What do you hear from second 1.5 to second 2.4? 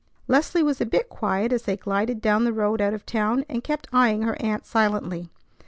as they glided